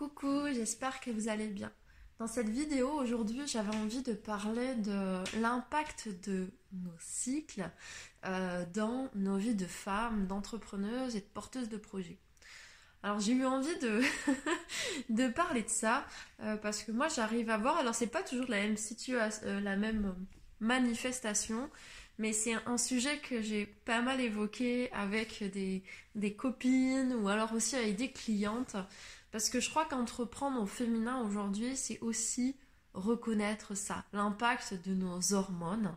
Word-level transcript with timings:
Coucou, 0.00 0.46
j'espère 0.54 0.98
que 1.00 1.10
vous 1.10 1.28
allez 1.28 1.48
bien. 1.48 1.70
Dans 2.18 2.26
cette 2.26 2.48
vidéo 2.48 2.88
aujourd'hui, 2.90 3.46
j'avais 3.46 3.76
envie 3.76 4.02
de 4.02 4.14
parler 4.14 4.74
de 4.76 5.38
l'impact 5.38 6.08
de 6.26 6.48
nos 6.72 6.96
cycles 6.98 7.70
euh, 8.24 8.64
dans 8.72 9.10
nos 9.14 9.36
vies 9.36 9.54
de 9.54 9.66
femmes, 9.66 10.26
d'entrepreneuses 10.26 11.16
et 11.16 11.20
de 11.20 11.26
porteuses 11.26 11.68
de 11.68 11.76
projets. 11.76 12.16
Alors 13.02 13.20
j'ai 13.20 13.32
eu 13.32 13.44
envie 13.44 13.78
de, 15.10 15.28
parler 15.32 15.64
de 15.64 15.68
ça 15.68 16.06
euh, 16.40 16.56
parce 16.56 16.82
que 16.82 16.92
moi 16.92 17.08
j'arrive 17.08 17.50
à 17.50 17.58
voir, 17.58 17.76
alors 17.76 17.94
c'est 17.94 18.06
pas 18.06 18.22
toujours 18.22 18.46
la 18.48 18.56
même 18.56 18.78
situation, 18.78 19.42
euh, 19.44 19.60
la 19.60 19.76
même 19.76 20.16
manifestation, 20.60 21.68
mais 22.20 22.34
c'est 22.34 22.54
un 22.66 22.76
sujet 22.76 23.16
que 23.18 23.40
j'ai 23.40 23.64
pas 23.64 24.02
mal 24.02 24.20
évoqué 24.20 24.92
avec 24.92 25.42
des, 25.52 25.82
des 26.14 26.34
copines 26.34 27.14
ou 27.14 27.28
alors 27.28 27.54
aussi 27.54 27.76
avec 27.76 27.96
des 27.96 28.10
clientes. 28.12 28.76
Parce 29.32 29.48
que 29.48 29.58
je 29.58 29.70
crois 29.70 29.86
qu'entreprendre 29.86 30.60
au 30.60 30.66
féminin 30.66 31.22
aujourd'hui, 31.22 31.76
c'est 31.76 31.98
aussi 32.00 32.56
reconnaître 32.92 33.74
ça, 33.74 34.04
l'impact 34.12 34.74
de 34.86 34.92
nos 34.92 35.32
hormones 35.32 35.96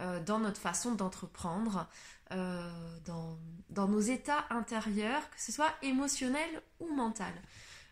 euh, 0.00 0.20
dans 0.24 0.40
notre 0.40 0.60
façon 0.60 0.96
d'entreprendre, 0.96 1.86
euh, 2.32 2.68
dans, 3.04 3.38
dans, 3.68 3.86
nos 3.86 4.00
états 4.00 4.46
intérieurs, 4.50 5.30
que 5.30 5.40
ce 5.40 5.52
soit 5.52 5.72
émotionnel 5.82 6.48
ou 6.80 6.92
mental. 6.92 7.32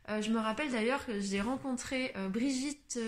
Euh, 0.08 0.20
je 0.20 0.30
me 0.30 0.40
rappelle 0.40 0.72
d'ailleurs 0.72 1.06
que 1.06 1.20
j'ai 1.20 1.40
rencontré 1.40 2.12
Brigitte 2.30 2.98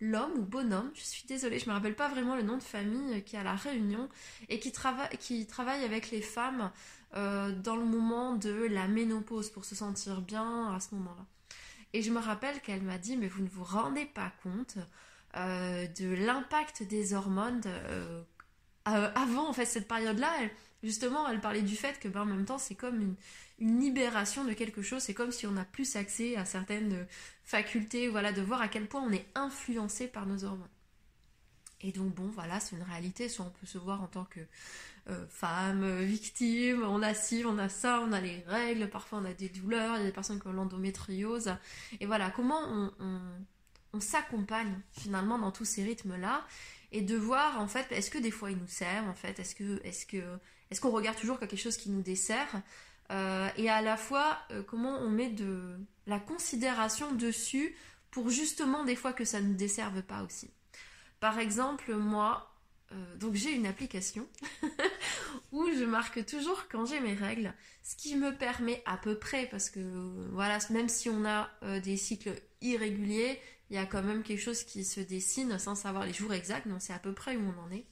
L'homme 0.00 0.32
ou 0.38 0.42
Bonhomme, 0.42 0.90
je 0.94 1.02
suis 1.02 1.26
désolée, 1.26 1.58
je 1.58 1.68
me 1.68 1.74
rappelle 1.74 1.96
pas 1.96 2.08
vraiment 2.08 2.36
le 2.36 2.42
nom 2.42 2.56
de 2.56 2.62
famille 2.62 3.22
qui 3.24 3.34
est 3.34 3.38
à 3.40 3.42
la 3.42 3.56
Réunion 3.56 4.08
et 4.48 4.60
qui, 4.60 4.72
qui 5.18 5.46
travaille 5.46 5.84
avec 5.84 6.10
les 6.10 6.22
femmes 6.22 6.70
euh, 7.16 7.50
dans 7.52 7.74
le 7.74 7.84
moment 7.84 8.34
de 8.36 8.66
la 8.66 8.86
ménopause 8.86 9.50
pour 9.50 9.64
se 9.64 9.74
sentir 9.74 10.20
bien 10.20 10.72
à 10.72 10.78
ce 10.78 10.94
moment-là. 10.94 11.26
Et 11.94 12.02
je 12.02 12.12
me 12.12 12.20
rappelle 12.20 12.60
qu'elle 12.60 12.82
m'a 12.82 12.98
dit, 12.98 13.16
mais 13.16 13.28
vous 13.28 13.42
ne 13.42 13.48
vous 13.48 13.64
rendez 13.64 14.04
pas 14.04 14.30
compte 14.42 14.76
euh, 15.36 15.86
de 15.86 16.14
l'impact 16.14 16.82
des 16.84 17.14
hormones 17.14 17.62
euh, 17.66 18.22
avant 18.84 19.48
en 19.48 19.52
fait 19.52 19.66
cette 19.66 19.88
période-là. 19.88 20.30
Justement, 20.82 21.28
elle 21.28 21.40
parlait 21.40 21.62
du 21.62 21.74
fait 21.74 21.98
que 21.98 22.08
ben, 22.08 22.22
en 22.22 22.26
même 22.26 22.44
temps 22.44 22.58
c'est 22.58 22.76
comme 22.76 23.00
une, 23.00 23.16
libération 23.60 24.44
de 24.44 24.52
quelque 24.52 24.82
chose. 24.82 25.02
C'est 25.02 25.14
comme 25.14 25.32
si 25.32 25.46
on 25.46 25.56
a 25.56 25.64
plus 25.64 25.96
accès 25.96 26.36
à 26.36 26.44
certaines 26.44 27.08
facultés, 27.42 28.08
voilà, 28.08 28.32
de 28.32 28.40
voir 28.40 28.60
à 28.60 28.68
quel 28.68 28.86
point 28.86 29.02
on 29.02 29.10
est 29.10 29.26
influencé 29.34 30.06
par 30.06 30.26
nos 30.26 30.44
hormones. 30.44 30.68
Et 31.80 31.90
donc 31.90 32.14
bon, 32.14 32.28
voilà, 32.28 32.60
c'est 32.60 32.76
une 32.76 32.82
réalité. 32.82 33.28
Soit 33.28 33.46
on 33.46 33.50
peut 33.50 33.66
se 33.66 33.78
voir 33.78 34.02
en 34.02 34.06
tant 34.06 34.24
que 34.24 34.40
euh, 35.10 35.26
femme, 35.28 35.82
euh, 35.84 36.04
victime, 36.04 36.82
on 36.82 37.02
a 37.02 37.14
ci, 37.14 37.42
on 37.46 37.58
a 37.58 37.68
ça, 37.68 38.00
on 38.00 38.12
a 38.12 38.20
les 38.20 38.44
règles, 38.46 38.88
parfois 38.90 39.20
on 39.20 39.24
a 39.24 39.32
des 39.32 39.48
douleurs, 39.48 39.96
il 39.96 40.00
y 40.00 40.02
a 40.02 40.06
des 40.06 40.12
personnes 40.12 40.40
qui 40.40 40.46
ont 40.48 40.52
l'endométriose. 40.52 41.54
Et 42.00 42.06
voilà, 42.06 42.30
comment 42.30 42.60
on, 42.60 42.92
on, 43.92 44.00
s'accompagne 44.00 44.78
finalement 44.92 45.38
dans 45.38 45.50
tous 45.50 45.64
ces 45.64 45.82
rythmes-là? 45.82 46.46
Et 46.92 47.02
de 47.02 47.16
voir 47.16 47.60
en 47.60 47.68
fait, 47.68 47.90
est-ce 47.92 48.10
que 48.10 48.18
des 48.18 48.30
fois 48.30 48.50
ils 48.50 48.56
nous 48.56 48.68
servent 48.68 49.08
en 49.08 49.14
fait, 49.14 49.38
est-ce 49.38 49.54
que 49.54 49.80
est-ce 49.84 50.06
que 50.06 50.22
est-ce 50.70 50.80
qu'on 50.80 50.90
regarde 50.90 51.16
toujours 51.16 51.38
quelque 51.38 51.56
chose 51.56 51.76
qui 51.76 51.90
nous 51.90 52.02
dessert 52.02 52.62
euh, 53.10 53.48
et 53.56 53.70
à 53.70 53.80
la 53.80 53.96
fois 53.96 54.38
comment 54.66 54.98
on 54.98 55.08
met 55.08 55.30
de 55.30 55.78
la 56.06 56.18
considération 56.18 57.12
dessus 57.12 57.74
pour 58.10 58.30
justement 58.30 58.84
des 58.84 58.96
fois 58.96 59.12
que 59.12 59.24
ça 59.24 59.40
ne 59.40 59.54
desserve 59.54 60.02
pas 60.02 60.22
aussi. 60.22 60.50
Par 61.20 61.38
exemple, 61.38 61.94
moi, 61.94 62.54
euh, 62.92 63.16
donc 63.16 63.34
j'ai 63.34 63.52
une 63.52 63.66
application 63.66 64.26
où 65.52 65.68
je 65.70 65.84
marque 65.84 66.24
toujours 66.24 66.68
quand 66.70 66.86
j'ai 66.86 67.00
mes 67.00 67.14
règles, 67.14 67.52
ce 67.82 67.96
qui 67.96 68.16
me 68.16 68.34
permet 68.34 68.82
à 68.86 68.96
peu 68.96 69.18
près, 69.18 69.46
parce 69.46 69.68
que 69.68 69.80
voilà, 70.32 70.58
même 70.70 70.88
si 70.88 71.08
on 71.10 71.24
a 71.24 71.50
euh, 71.62 71.80
des 71.80 71.96
cycles 71.96 72.34
irréguliers, 72.60 73.40
il 73.70 73.76
y 73.76 73.78
a 73.78 73.86
quand 73.86 74.02
même 74.02 74.22
quelque 74.22 74.40
chose 74.40 74.64
qui 74.64 74.84
se 74.84 75.00
dessine 75.00 75.58
sans 75.58 75.74
savoir 75.74 76.04
les 76.04 76.12
jours 76.12 76.32
exacts, 76.32 76.68
donc 76.68 76.80
c'est 76.80 76.92
à 76.92 76.98
peu 76.98 77.12
près 77.12 77.36
où 77.36 77.42
on 77.42 77.62
en 77.62 77.70
est. 77.70 77.86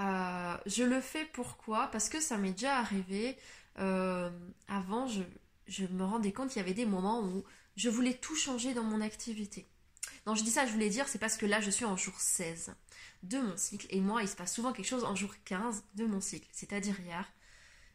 Euh, 0.00 0.56
je 0.66 0.84
le 0.84 1.00
fais 1.00 1.24
pourquoi? 1.32 1.88
Parce 1.88 2.08
que 2.08 2.20
ça 2.20 2.38
m'est 2.38 2.52
déjà 2.52 2.76
arrivé. 2.78 3.36
avant, 3.76 5.06
je, 5.06 5.22
je 5.66 5.86
me 5.86 6.04
rendais 6.04 6.32
compte 6.32 6.50
qu'il 6.50 6.60
y 6.60 6.64
avait 6.64 6.74
des 6.74 6.86
moments 6.86 7.22
où 7.22 7.44
je 7.76 7.88
voulais 7.88 8.14
tout 8.14 8.36
changer 8.36 8.74
dans 8.74 8.84
mon 8.84 9.00
activité. 9.00 9.66
Non, 10.26 10.34
je 10.34 10.44
dis 10.44 10.50
ça, 10.50 10.66
je 10.66 10.72
voulais 10.72 10.88
dire, 10.88 11.08
c'est 11.08 11.18
parce 11.18 11.36
que 11.36 11.46
là, 11.46 11.60
je 11.60 11.70
suis 11.70 11.84
en 11.84 11.96
jour 11.96 12.14
16 12.18 12.74
de 13.24 13.38
mon 13.38 13.56
cycle. 13.56 13.86
Et 13.90 14.00
moi, 14.00 14.22
il 14.22 14.28
se 14.28 14.36
passe 14.36 14.54
souvent 14.54 14.72
quelque 14.72 14.86
chose 14.86 15.04
en 15.04 15.16
jour 15.16 15.30
15 15.44 15.82
de 15.94 16.06
mon 16.06 16.20
cycle. 16.20 16.48
C'est-à-dire 16.52 16.98
hier, 17.00 17.32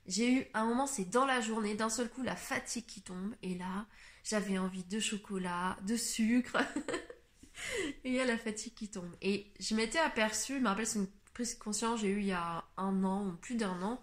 j'ai 0.07 0.31
eu 0.31 0.45
un 0.53 0.65
moment, 0.65 0.87
c'est 0.87 1.09
dans 1.09 1.25
la 1.25 1.41
journée, 1.41 1.75
d'un 1.75 1.89
seul 1.89 2.09
coup, 2.09 2.23
la 2.23 2.35
fatigue 2.35 2.85
qui 2.85 3.01
tombe. 3.01 3.33
Et 3.43 3.55
là, 3.55 3.85
j'avais 4.27 4.57
envie 4.57 4.83
de 4.83 4.99
chocolat, 4.99 5.77
de 5.85 5.95
sucre. 5.95 6.57
et 8.03 8.09
il 8.09 8.13
y 8.13 8.19
a 8.19 8.25
la 8.25 8.37
fatigue 8.37 8.73
qui 8.73 8.89
tombe. 8.89 9.15
Et 9.21 9.51
je 9.59 9.75
m'étais 9.75 9.99
aperçue, 9.99 10.55
je 10.55 10.59
me 10.59 10.67
rappelle, 10.67 10.87
c'est 10.87 10.99
une 10.99 11.07
prise 11.33 11.57
de 11.57 11.63
conscience 11.63 12.01
j'ai 12.01 12.09
eu 12.09 12.19
il 12.19 12.27
y 12.27 12.31
a 12.31 12.63
un 12.77 13.03
an 13.03 13.27
ou 13.27 13.33
plus 13.33 13.55
d'un 13.55 13.81
an. 13.81 14.01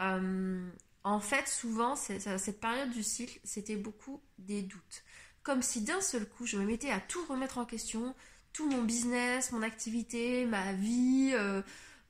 Euh, 0.00 0.70
en 1.04 1.20
fait, 1.20 1.48
souvent, 1.48 1.96
cette 1.96 2.60
période 2.60 2.90
du 2.90 3.02
cycle, 3.02 3.40
c'était 3.44 3.76
beaucoup 3.76 4.20
des 4.38 4.62
doutes 4.62 5.04
comme 5.48 5.62
si 5.62 5.80
d'un 5.80 6.02
seul 6.02 6.28
coup 6.28 6.44
je 6.44 6.58
me 6.58 6.66
mettais 6.66 6.90
à 6.90 7.00
tout 7.00 7.24
remettre 7.26 7.56
en 7.56 7.64
question, 7.64 8.14
tout 8.52 8.68
mon 8.68 8.82
business, 8.82 9.50
mon 9.50 9.62
activité, 9.62 10.44
ma 10.44 10.74
vie. 10.74 11.30
Euh, 11.32 11.62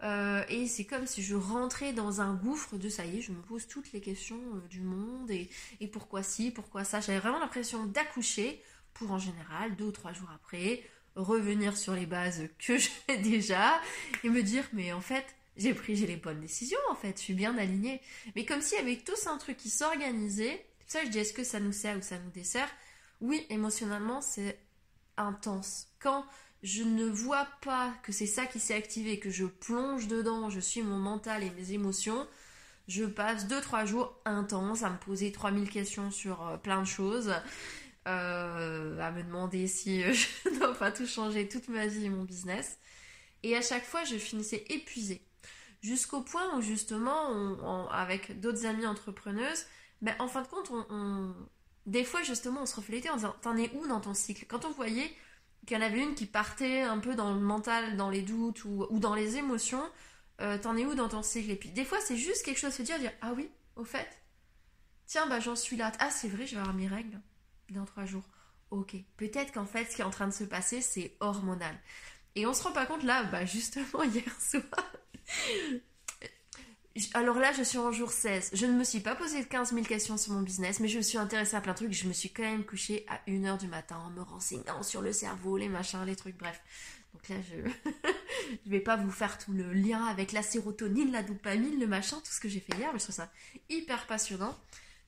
euh, 0.02 0.44
et 0.48 0.66
c'est 0.66 0.84
comme 0.84 1.06
si 1.06 1.22
je 1.22 1.34
rentrais 1.34 1.92
dans 1.92 2.20
un 2.20 2.34
gouffre 2.34 2.76
de 2.76 2.88
ça 2.88 3.04
y 3.04 3.18
est, 3.18 3.20
je 3.20 3.32
me 3.32 3.42
pose 3.42 3.66
toutes 3.66 3.92
les 3.92 4.00
questions 4.00 4.40
euh, 4.54 4.60
du 4.68 4.80
monde 4.80 5.30
et, 5.30 5.50
et 5.80 5.88
pourquoi 5.88 6.22
si, 6.22 6.50
pourquoi 6.50 6.84
ça. 6.84 7.00
J'avais 7.00 7.18
vraiment 7.18 7.40
l'impression 7.40 7.84
d'accoucher 7.84 8.62
pour 8.94 9.10
en 9.10 9.18
général, 9.18 9.74
deux 9.76 9.86
ou 9.86 9.92
trois 9.92 10.12
jours 10.12 10.30
après, 10.34 10.82
revenir 11.16 11.76
sur 11.76 11.94
les 11.94 12.06
bases 12.06 12.48
que 12.58 12.78
j'ai 13.08 13.16
déjà 13.18 13.80
et 14.22 14.28
me 14.28 14.42
dire 14.42 14.64
mais 14.72 14.92
en 14.92 15.00
fait 15.00 15.26
j'ai 15.56 15.74
pris 15.74 15.96
j'ai 15.96 16.06
les 16.06 16.16
bonnes 16.16 16.40
décisions 16.40 16.78
en 16.90 16.94
fait, 16.94 17.16
je 17.18 17.22
suis 17.22 17.34
bien 17.34 17.58
alignée. 17.58 18.00
Mais 18.36 18.44
comme 18.44 18.62
s'il 18.62 18.78
y 18.78 18.80
avait 18.80 18.96
tous 18.96 19.26
un 19.26 19.36
truc 19.38 19.56
qui 19.56 19.70
s'organisait, 19.70 20.64
ça 20.86 21.04
je 21.04 21.08
dis 21.08 21.18
est-ce 21.18 21.32
que 21.32 21.42
ça 21.44 21.58
nous 21.58 21.72
sert 21.72 21.98
ou 21.98 22.02
ça 22.02 22.18
nous 22.18 22.30
dessert? 22.30 22.70
Oui, 23.20 23.44
émotionnellement, 23.50 24.20
c'est 24.20 24.60
intense. 25.16 25.88
Quand 25.98 26.24
je 26.62 26.82
ne 26.82 27.04
vois 27.04 27.46
pas 27.62 27.92
que 28.02 28.12
c'est 28.12 28.26
ça 28.26 28.46
qui 28.46 28.58
s'est 28.60 28.74
activé, 28.74 29.18
que 29.18 29.30
je 29.30 29.44
plonge 29.44 30.08
dedans, 30.08 30.50
je 30.50 30.60
suis 30.60 30.82
mon 30.82 30.98
mental 30.98 31.42
et 31.44 31.50
mes 31.50 31.72
émotions, 31.72 32.26
je 32.88 33.04
passe 33.04 33.46
2-3 33.46 33.86
jours 33.86 34.18
intenses 34.24 34.82
à 34.82 34.90
me 34.90 34.98
poser 34.98 35.30
3000 35.30 35.68
questions 35.70 36.10
sur 36.10 36.46
euh, 36.46 36.56
plein 36.56 36.80
de 36.80 36.86
choses, 36.86 37.32
euh, 38.06 38.98
à 38.98 39.10
me 39.10 39.22
demander 39.22 39.66
si 39.68 40.02
je 40.02 40.26
dois 40.58 40.74
pas 40.74 40.90
tout 40.90 41.06
changer, 41.06 41.48
toute 41.48 41.68
ma 41.68 41.86
vie 41.86 42.06
et 42.06 42.10
mon 42.10 42.24
business. 42.24 42.78
Et 43.42 43.56
à 43.56 43.62
chaque 43.62 43.84
fois, 43.84 44.04
je 44.04 44.16
finissais 44.16 44.64
épuisée. 44.68 45.22
Jusqu'au 45.80 46.22
point 46.22 46.56
où 46.56 46.60
justement, 46.60 47.86
avec 47.90 48.40
d'autres 48.40 48.66
amies 48.66 48.86
entrepreneuses, 48.86 49.64
ben, 50.02 50.14
en 50.18 50.26
fin 50.26 50.42
de 50.42 50.48
compte, 50.48 50.72
on, 50.90 51.34
des 51.86 52.04
fois 52.04 52.22
justement 52.22 52.62
on 52.62 52.66
se 52.66 52.76
reflétait 52.76 53.10
en 53.10 53.16
disant 53.16 53.34
t'en 53.42 53.56
es 53.56 53.70
où 53.74 53.86
dans 53.86 54.00
ton 54.00 54.14
cycle? 54.14 54.44
Quand 54.48 54.64
on 54.64 54.72
voyait 54.72 55.10
qu'il 55.66 55.76
y 55.76 55.80
en 55.80 55.84
avait 55.84 56.02
une 56.02 56.14
qui 56.14 56.26
partait 56.26 56.82
un 56.82 56.98
peu 56.98 57.14
dans 57.14 57.32
le 57.32 57.40
mental, 57.40 57.96
dans 57.96 58.10
les 58.10 58.22
doutes 58.22 58.64
ou, 58.64 58.86
dans 58.98 59.14
les 59.14 59.36
émotions, 59.36 59.82
euh, 60.40 60.58
t'en 60.58 60.76
es 60.76 60.84
où 60.84 60.94
dans 60.94 61.08
ton 61.08 61.22
cycle? 61.22 61.50
Et 61.50 61.56
puis 61.56 61.70
des 61.70 61.84
fois 61.84 61.98
c'est 62.00 62.16
juste 62.16 62.44
quelque 62.44 62.58
chose 62.58 62.70
de 62.70 62.76
se 62.76 62.82
dire, 62.82 62.98
dire 62.98 63.12
ah 63.20 63.32
oui, 63.36 63.50
au 63.76 63.84
fait, 63.84 64.08
tiens 65.06 65.26
bah 65.26 65.40
j'en 65.40 65.56
suis 65.56 65.76
là, 65.76 65.92
ah 66.00 66.10
c'est 66.10 66.28
vrai 66.28 66.46
je 66.46 66.54
vais 66.54 66.60
avoir 66.60 66.74
mes 66.74 66.88
règles 66.88 67.20
dans 67.70 67.84
trois 67.84 68.04
jours. 68.04 68.24
Ok, 68.70 68.96
peut-être 69.16 69.52
qu'en 69.52 69.66
fait 69.66 69.86
ce 69.86 69.96
qui 69.96 70.02
est 70.02 70.04
en 70.04 70.10
train 70.10 70.28
de 70.28 70.32
se 70.32 70.44
passer 70.44 70.80
c'est 70.80 71.16
hormonal. 71.20 71.74
Et 72.34 72.46
on 72.46 72.54
se 72.54 72.62
rend 72.62 72.72
pas 72.72 72.86
compte 72.86 73.02
là, 73.02 73.24
bah 73.24 73.44
justement 73.44 74.02
hier 74.04 74.40
soir, 74.40 74.92
alors 77.14 77.38
là, 77.38 77.52
je 77.52 77.62
suis 77.62 77.78
en 77.78 77.92
jour 77.92 78.10
16. 78.10 78.50
Je 78.52 78.66
ne 78.66 78.72
me 78.72 78.84
suis 78.84 79.00
pas 79.00 79.14
posé 79.14 79.44
15 79.44 79.72
000 79.72 79.84
questions 79.84 80.16
sur 80.16 80.32
mon 80.32 80.42
business, 80.42 80.80
mais 80.80 80.88
je 80.88 80.98
me 80.98 81.02
suis 81.02 81.18
intéressée 81.18 81.56
à 81.56 81.60
plein 81.60 81.72
de 81.72 81.78
trucs. 81.78 81.92
Je 81.92 82.08
me 82.08 82.12
suis 82.12 82.30
quand 82.30 82.42
même 82.42 82.64
couchée 82.64 83.04
à 83.08 83.20
1h 83.30 83.58
du 83.58 83.66
matin 83.66 83.96
en 83.98 84.10
me 84.10 84.22
renseignant 84.22 84.82
sur 84.82 85.02
le 85.02 85.12
cerveau, 85.12 85.56
les 85.56 85.68
machins, 85.68 86.04
les 86.04 86.16
trucs, 86.16 86.36
bref. 86.38 86.60
Donc 87.12 87.28
là, 87.28 87.36
je 87.50 87.56
ne 88.66 88.70
vais 88.70 88.80
pas 88.80 88.96
vous 88.96 89.10
faire 89.10 89.38
tout 89.38 89.52
le 89.52 89.72
lien 89.72 90.04
avec 90.06 90.32
la 90.32 90.42
sérotonine, 90.42 91.12
la 91.12 91.22
dopamine, 91.22 91.78
le 91.78 91.86
machin, 91.86 92.16
tout 92.16 92.32
ce 92.32 92.40
que 92.40 92.48
j'ai 92.48 92.60
fait 92.60 92.76
hier, 92.76 92.90
mais 92.92 92.98
je 92.98 93.04
trouve 93.04 93.16
ça 93.16 93.30
hyper 93.68 94.06
passionnant. 94.06 94.56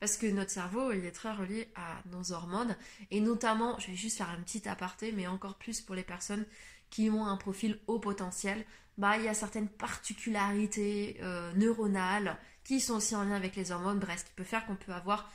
Parce 0.01 0.17
que 0.17 0.27
notre 0.27 0.51
cerveau, 0.51 0.93
il 0.93 1.05
est 1.05 1.13
très 1.13 1.33
relié 1.33 1.69
à 1.75 2.03
nos 2.11 2.33
hormones. 2.33 2.75
Et 3.11 3.21
notamment, 3.21 3.79
je 3.79 3.89
vais 3.89 3.97
juste 3.97 4.17
faire 4.17 4.31
un 4.31 4.41
petit 4.41 4.67
aparté, 4.67 5.13
mais 5.13 5.27
encore 5.27 5.57
plus 5.57 5.83
pour 5.83 5.95
les 5.95 6.03
personnes 6.03 6.47
qui 6.89 7.11
ont 7.11 7.27
un 7.27 7.37
profil 7.37 7.79
haut 7.87 7.99
potentiel 7.99 8.65
bah, 9.01 9.17
il 9.17 9.25
y 9.25 9.29
a 9.29 9.35
certaines 9.35 9.69
particularités 9.69 11.17
euh, 11.23 11.51
neuronales 11.55 12.37
qui 12.65 12.81
sont 12.81 12.97
aussi 12.97 13.17
en 13.17 13.25
lien 13.25 13.35
avec 13.35 13.57
les 13.57 13.73
hormones, 13.73 13.99
bref, 13.99 14.27
qui 14.27 14.33
peut 14.37 14.45
faire 14.45 14.67
qu'on 14.67 14.77
peut 14.77 14.93
avoir 14.93 15.33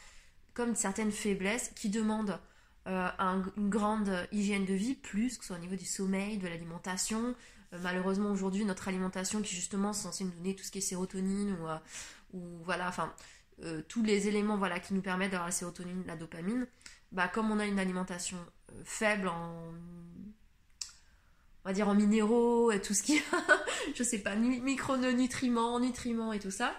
comme 0.53 0.75
certaines 0.75 1.11
faiblesses 1.11 1.71
qui 1.75 1.89
demandent 1.89 2.39
euh, 2.85 3.09
une 3.57 3.69
grande 3.69 4.27
hygiène 4.31 4.65
de 4.65 4.75
vie, 4.75 4.93
plus 4.93 5.37
que 5.37 5.43
ce 5.43 5.47
soit 5.47 5.55
au 5.55 5.59
niveau 5.59 5.75
du 5.75 5.85
sommeil, 5.85 6.37
de 6.37 6.47
l'alimentation. 6.47 7.33
Euh, 7.73 7.79
malheureusement 7.81 8.29
aujourd'hui 8.29 8.65
notre 8.65 8.87
alimentation 8.87 9.41
qui 9.41 9.55
justement 9.55 9.89
est 9.89 9.93
censée 9.93 10.25
nous 10.25 10.31
donner 10.31 10.55
tout 10.55 10.63
ce 10.63 10.69
qui 10.69 10.77
est 10.77 10.81
sérotonine 10.81 11.57
ou, 11.59 12.37
ou 12.37 12.61
voilà, 12.63 12.87
enfin 12.87 13.11
tous 13.87 14.03
les 14.03 14.27
éléments 14.27 14.57
voilà, 14.57 14.79
qui 14.79 14.93
nous 14.93 15.01
permettent 15.01 15.31
d'avoir 15.31 15.47
la 15.47 15.51
sérotonine, 15.51 16.03
la 16.05 16.15
dopamine, 16.15 16.67
bah, 17.11 17.27
comme 17.29 17.49
on 17.49 17.57
a 17.57 17.65
une 17.65 17.79
alimentation 17.79 18.37
faible 18.83 19.27
en 19.27 19.73
on 21.65 21.69
va 21.69 21.73
dire 21.73 21.89
en 21.89 21.95
minéraux 21.95 22.71
et 22.71 22.79
tout 22.79 22.93
ce 22.93 23.03
qui 23.03 23.19
je 23.95 24.03
sais 24.03 24.19
pas 24.19 24.35
micronutriments 24.35 25.79
nutriments 25.79 26.31
et 26.31 26.39
tout 26.39 26.51
ça. 26.51 26.73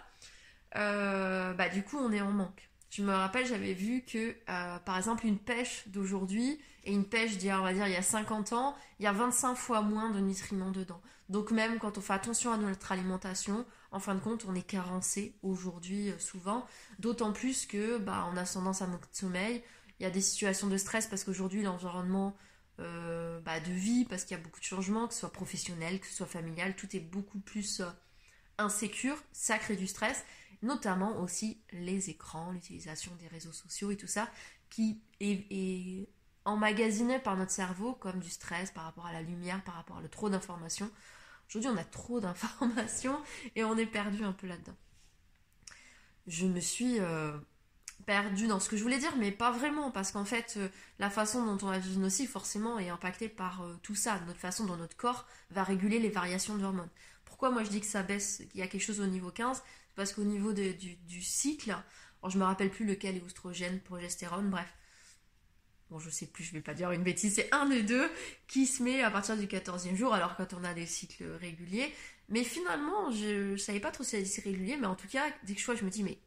Euh, 0.77 1.53
bah 1.55 1.69
du 1.69 1.83
coup 1.83 1.99
on 1.99 2.12
est 2.12 2.21
en 2.21 2.31
manque. 2.31 2.71
Je 2.91 3.03
me 3.03 3.12
rappelle 3.12 3.47
j'avais 3.47 3.75
vu 3.75 4.03
que 4.03 4.37
par 4.85 4.97
exemple 4.97 5.27
une 5.27 5.38
pêche 5.38 5.88
d'aujourd'hui 5.88 6.61
et 6.85 6.93
une 6.93 7.05
pêche 7.05 7.37
d'il 7.37 7.53
on 7.53 7.62
va 7.62 7.75
dire 7.75 7.87
il 7.88 7.93
y 7.93 7.97
a 7.97 8.03
50 8.03 8.53
ans 8.53 8.77
il 9.00 9.05
y 9.05 9.06
a 9.06 9.12
25 9.12 9.56
fois 9.56 9.83
moins 9.83 10.11
de 10.11 10.21
nutriments 10.21 10.71
dedans. 10.71 11.00
Donc 11.29 11.50
même 11.50 11.79
quand 11.79 11.99
on 11.99 12.00
fait 12.00 12.12
attention 12.12 12.53
à 12.53 12.56
notre 12.56 12.93
alimentation 12.93 13.67
en 13.91 13.99
fin 13.99 14.15
de 14.15 14.21
compte, 14.21 14.44
on 14.49 14.55
est 14.55 14.67
carencé 14.67 15.35
aujourd'hui 15.43 16.11
euh, 16.11 16.19
souvent, 16.19 16.67
d'autant 16.99 17.32
plus 17.32 17.67
que 17.67 17.99
bah, 17.99 18.29
on 18.32 18.37
a 18.37 18.44
tendance 18.44 18.82
à 18.82 18.87
manquer 18.87 19.09
de 19.11 19.17
sommeil. 19.17 19.62
Il 19.99 20.03
y 20.03 20.06
a 20.06 20.11
des 20.11 20.21
situations 20.21 20.69
de 20.69 20.77
stress 20.77 21.06
parce 21.06 21.25
qu'aujourd'hui 21.25 21.62
l'environnement 21.62 22.37
euh, 22.78 23.40
bah, 23.40 23.58
de 23.61 23.73
vie, 23.73 24.05
parce 24.05 24.25
qu'il 24.25 24.37
y 24.37 24.40
a 24.40 24.43
beaucoup 24.43 24.61
de 24.61 24.64
changements, 24.64 25.08
que 25.08 25.14
ce 25.14 25.20
soit 25.20 25.32
professionnel, 25.32 25.99
que 25.99 26.06
ce 26.06 26.14
soit 26.14 26.26
familial, 26.26 26.76
tout 26.76 26.94
est 26.94 27.00
beaucoup 27.00 27.38
plus 27.38 27.81
euh, 27.81 27.88
insécure, 28.58 29.17
ça 29.32 29.58
crée 29.58 29.76
du 29.76 29.87
stress, 29.87 30.25
notamment 30.62 31.20
aussi 31.20 31.62
les 31.73 32.11
écrans, 32.11 32.52
l'utilisation 32.52 33.14
des 33.17 33.28
réseaux 33.28 33.52
sociaux 33.52 33.90
et 33.90 33.96
tout 33.96 34.06
ça, 34.06 34.28
qui 34.69 35.02
est, 35.20 36.08
emmagasiné 36.44 37.19
par 37.19 37.37
notre 37.37 37.50
cerveau 37.50 37.94
comme 37.94 38.20
du 38.20 38.31
stress 38.31 38.70
par 38.70 38.84
rapport 38.84 39.06
à 39.06 39.12
la 39.12 39.20
lumière, 39.20 39.64
par 39.64 39.75
rapport 39.75 39.96
à 39.96 40.00
le 40.00 40.08
trop 40.08 40.31
d'informations. 40.31 40.88
Aujourd'hui, 41.49 41.70
on 41.70 41.76
a 41.76 41.84
trop 41.84 42.20
d'informations 42.20 43.20
et 43.56 43.64
on 43.64 43.76
est 43.76 43.87
perdu 43.87 44.22
un 44.22 44.32
peu 44.32 44.46
là-dedans. 44.46 44.76
Je 46.29 46.46
me 46.46 46.61
suis 46.61 47.00
euh, 47.00 47.37
perdue 48.04 48.46
dans 48.46 48.60
ce 48.60 48.69
que 48.69 48.76
je 48.76 48.82
voulais 48.82 48.98
dire, 48.98 49.14
mais 49.16 49.32
pas 49.32 49.50
vraiment, 49.50 49.90
parce 49.90 50.12
qu'en 50.12 50.25
fait, 50.25 50.54
euh, 50.58 50.69
la 50.98 51.10
façon 51.10 51.44
dont 51.44 51.66
on 51.66 51.70
va 51.70 51.78
vivre 51.78 52.04
aussi, 52.06 52.26
forcément, 52.26 52.78
est 52.78 52.88
impactée 52.88 53.28
par 53.28 53.62
euh, 53.62 53.75
tout 53.82 53.94
ça. 53.94 54.20
Notre 54.26 54.38
façon 54.38 54.64
dont 54.64 54.76
notre 54.76 54.96
corps 54.96 55.26
va 55.50 55.64
réguler 55.64 55.98
les 55.98 56.10
variations 56.10 56.56
d'hormones. 56.56 56.90
Pourquoi 57.25 57.50
moi 57.50 57.64
je 57.64 57.70
dis 57.70 57.81
que 57.81 57.87
ça 57.87 58.02
baisse, 58.02 58.43
qu'il 58.50 58.60
y 58.60 58.62
a 58.62 58.69
quelque 58.69 58.82
chose 58.82 59.00
au 59.00 59.06
niveau 59.06 59.31
15 59.31 59.62
Parce 59.94 60.12
qu'au 60.12 60.25
niveau 60.25 60.52
du, 60.52 61.22
cycle, 61.22 61.70
alors 61.70 62.31
je 62.31 62.38
me 62.38 62.44
rappelle 62.44 62.70
plus 62.70 62.87
lequel 62.87 63.16
est 63.16 63.22
oestrogène, 63.22 63.81
progestérone, 63.81 64.48
bref, 64.48 64.72
bon 65.90 65.98
je 65.98 66.08
sais 66.08 66.26
plus, 66.26 66.44
je 66.44 66.52
vais 66.52 66.60
pas 66.60 66.75
dire 66.75 66.93
une 66.93 67.02
bêtise, 67.02 67.34
c'est 67.34 67.52
un 67.52 67.66
des 67.66 67.82
deux 67.82 68.08
qui 68.46 68.66
se 68.66 68.82
met 68.82 69.02
à 69.02 69.10
partir 69.10 69.37
du 69.37 69.46
14e 69.46 69.96
jour, 69.96 70.14
alors 70.14 70.37
quand 70.37 70.54
on 70.54 70.64
a 70.64 70.72
des 70.72 70.87
cycles 70.87 71.25
réguliers. 71.40 71.93
Mais 72.28 72.43
finalement, 72.43 73.10
je, 73.12 73.52
ne 73.52 73.56
savais 73.56 73.81
pas 73.81 73.90
trop 73.90 74.02
si 74.02 74.25
c'est 74.26 74.43
régulier, 74.43 74.76
mais 74.76 74.87
en 74.87 74.96
tout 74.96 75.06
cas, 75.08 75.26
dès 75.44 75.54
que 75.54 75.60
je 75.60 75.66
vois, 75.66 75.76
je 75.76 75.84
me 75.84 75.90
dis, 75.90 76.02
mais 76.02 76.19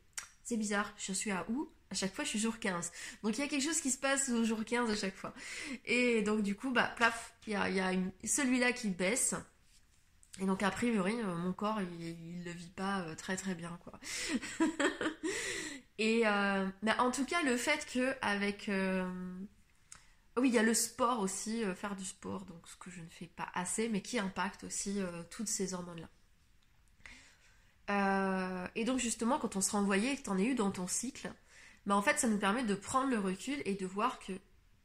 c'est 0.50 0.57
bizarre, 0.57 0.92
je 0.98 1.13
suis 1.13 1.30
à 1.30 1.46
où? 1.48 1.69
À 1.92 1.94
chaque 1.94 2.12
fois, 2.16 2.24
je 2.24 2.31
suis 2.31 2.40
jour 2.40 2.57
15. 2.57 2.92
Donc 3.22 3.38
il 3.38 3.42
y 3.42 3.44
a 3.44 3.48
quelque 3.48 3.63
chose 3.63 3.80
qui 3.81 3.92
se 3.92 4.00
passe 4.00 4.30
au 4.30 4.44
jour 4.44 4.66
15 4.66 4.90
à 4.90 4.96
chaque 4.96 5.16
fois. 5.16 5.31
Et 5.86 6.24
donc 6.24 6.42
du 6.42 6.56
coup, 6.56 6.72
bah, 6.72 6.92
plaf, 6.96 7.36
il 7.46 7.54
y 7.54 7.56
a, 7.56 7.92
celui-là 8.24 8.72
qui 8.72 8.90
baisse. 8.90 9.36
Et 10.42 10.48
donc 10.48 10.63
a 10.63 10.72
priori, 10.72 11.13
euh, 11.19 11.36
mon 11.36 11.54
corps, 11.54 11.80
il, 11.81 12.40
ne 12.40 12.46
le 12.46 12.51
vit 12.51 12.72
pas 12.72 13.01
euh, 13.01 13.13
très 13.13 13.38
très 13.38 13.54
bien, 13.54 13.78
quoi. 13.84 14.00
Et 16.00 16.25
euh, 16.25 16.66
bah, 16.81 16.95
en 16.98 17.12
tout 17.12 17.25
cas, 17.25 17.44
le 17.44 17.56
fait 17.56 17.86
que 17.86 18.16
avec 18.24 18.72
oui, 20.36 20.50
il 20.50 20.54
y 20.56 20.57
a 20.57 20.63
le 20.63 20.74
sport 20.74 21.19
aussi, 21.19 21.63
faire 21.75 21.95
du 21.95 22.06
sport, 22.06 22.45
donc 22.45 22.68
ce 22.68 22.75
que 22.78 22.90
je 22.90 23.02
ne 23.02 23.10
fais 23.10 23.28
pas 23.28 23.50
assez, 23.54 23.88
mais 23.88 24.02
qui 24.02 24.18
impacte 24.18 24.63
aussi 24.63 25.00
toutes 25.30 25.50
ces 25.50 25.75
hormones-là. 25.75 26.10
Et 27.90 28.84
donc 28.86 29.00
justement, 29.00 29.40
quand 29.40 29.56
on 29.56 29.62
se 29.62 29.72
renvoyait 29.72 30.16
que 30.16 30.24
tu 30.24 30.30
en 30.30 30.38
as 30.38 30.44
eu 30.44 30.56
dans 30.56 30.72
ton 30.72 30.88
cycle, 30.88 31.32
bah, 31.86 31.96
en 31.96 32.02
fait, 32.02 32.20
ça 32.20 32.28
nous 32.28 32.38
permet 32.38 32.64
de 32.64 32.76
prendre 32.76 33.10
le 33.10 33.20
recul 33.20 33.62
et 33.66 33.76
de 33.76 33.86
voir 33.86 34.20
que 34.20 34.34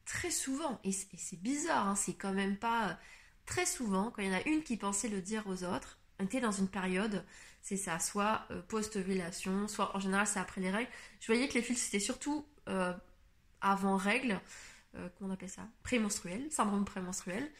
très 0.05 0.31
souvent, 0.31 0.81
et 0.85 0.93
c'est 0.93 1.41
bizarre, 1.41 1.89
hein, 1.89 1.97
c'est 1.97 2.15
quand 2.15 2.33
même 2.33 2.57
pas 2.57 2.99
très 3.47 3.67
souvent, 3.67 4.11
quand 4.11 4.23
il 4.23 4.29
y 4.29 4.31
en 4.31 4.39
a 4.39 4.49
une 4.49 4.63
qui 4.63 4.77
pensait 4.77 5.09
le 5.09 5.21
dire 5.21 5.45
aux 5.47 5.65
autres, 5.65 5.99
on 6.19 6.25
était 6.25 6.41
dans 6.41 6.53
une 6.53 6.69
période, 6.69 7.25
c'est 7.63 7.77
ça, 7.77 7.99
soit 7.99 8.47
euh, 8.51 8.63
post-ovulation, 8.63 9.69
soit 9.69 9.97
en 9.97 10.01
général 10.01 10.27
c'est 10.27 10.39
après 10.39 10.61
les 10.61 10.71
règles. 10.71 10.91
Je 11.21 11.27
voyais 11.27 11.49
que 11.49 11.55
les 11.55 11.63
fils 11.63 11.83
c'était 11.83 12.01
surtout 12.01 12.47
euh, 12.69 12.93
avant 13.61 13.97
règles, 13.97 14.41
euh, 14.97 15.09
comment 15.19 15.31
on 15.31 15.35
appelle 15.35 15.49
ça 15.49 15.69
Prémenstruel, 15.83 16.47
syndrome 16.51 16.85
prémenstruel. 16.85 17.51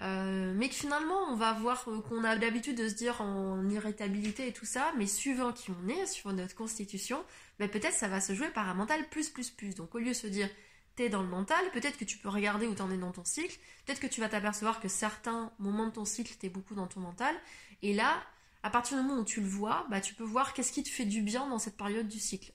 mais 0.00 0.68
que 0.68 0.74
finalement 0.74 1.18
on 1.30 1.36
va 1.36 1.52
voir 1.54 1.84
qu'on 1.84 2.24
a 2.24 2.34
l'habitude 2.34 2.76
de 2.76 2.88
se 2.88 2.94
dire 2.94 3.20
en 3.20 3.68
irritabilité 3.68 4.48
et 4.48 4.52
tout 4.52 4.66
ça, 4.66 4.92
mais 4.96 5.06
suivant 5.06 5.52
qui 5.52 5.70
on 5.70 5.88
est, 5.88 6.06
suivant 6.06 6.32
notre 6.32 6.54
constitution, 6.54 7.22
ben 7.58 7.68
peut-être 7.68 7.94
ça 7.94 8.08
va 8.08 8.20
se 8.20 8.34
jouer 8.34 8.48
par 8.50 8.68
un 8.68 8.74
mental 8.74 9.08
plus 9.08 9.30
plus 9.30 9.50
plus. 9.50 9.74
Donc 9.74 9.94
au 9.94 9.98
lieu 9.98 10.08
de 10.08 10.12
se 10.12 10.26
dire 10.26 10.48
t'es 10.96 11.10
dans 11.10 11.22
le 11.22 11.28
mental, 11.28 11.62
peut-être 11.72 11.98
que 11.98 12.04
tu 12.04 12.16
peux 12.18 12.30
regarder 12.30 12.66
où 12.66 12.74
t'en 12.74 12.90
es 12.90 12.96
dans 12.96 13.12
ton 13.12 13.24
cycle, 13.24 13.58
peut-être 13.84 14.00
que 14.00 14.06
tu 14.06 14.20
vas 14.20 14.28
t'apercevoir 14.28 14.80
que 14.80 14.88
certains 14.88 15.52
moments 15.58 15.86
de 15.86 15.92
ton 15.92 16.06
cycle, 16.06 16.34
t'es 16.38 16.48
beaucoup 16.48 16.74
dans 16.74 16.86
ton 16.86 17.00
mental, 17.00 17.34
et 17.82 17.92
là, 17.92 18.22
à 18.62 18.70
partir 18.70 18.96
du 18.96 19.04
moment 19.04 19.20
où 19.20 19.24
tu 19.24 19.40
le 19.40 19.46
vois, 19.46 19.86
bah, 19.90 20.00
tu 20.00 20.14
peux 20.14 20.24
voir 20.24 20.54
qu'est-ce 20.54 20.72
qui 20.72 20.82
te 20.82 20.88
fait 20.88 21.04
du 21.04 21.22
bien 21.22 21.46
dans 21.48 21.58
cette 21.58 21.76
période 21.76 22.08
du 22.08 22.18
cycle. 22.18 22.52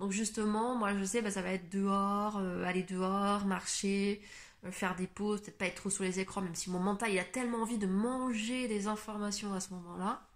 Donc 0.00 0.12
justement, 0.12 0.74
moi 0.74 0.96
je 0.96 1.04
sais, 1.04 1.22
bah, 1.22 1.30
ça 1.30 1.42
va 1.42 1.52
être 1.52 1.70
dehors, 1.70 2.38
euh, 2.38 2.64
aller 2.64 2.82
dehors, 2.82 3.46
marcher, 3.46 4.20
euh, 4.64 4.70
faire 4.70 4.96
des 4.96 5.06
pauses, 5.06 5.40
peut-être 5.42 5.58
pas 5.58 5.66
être 5.66 5.76
trop 5.76 5.90
sur 5.90 6.04
les 6.04 6.20
écrans, 6.20 6.40
même 6.42 6.54
si 6.54 6.70
mon 6.70 6.80
mental 6.80 7.16
a 7.18 7.24
tellement 7.24 7.62
envie 7.62 7.78
de 7.78 7.86
manger 7.86 8.68
des 8.68 8.86
informations 8.86 9.54
à 9.54 9.60
ce 9.60 9.72
moment-là. 9.74 10.26